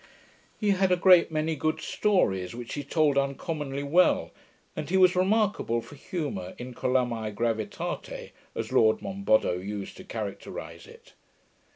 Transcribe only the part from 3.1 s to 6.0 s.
uncommonly well, and he was remarkable for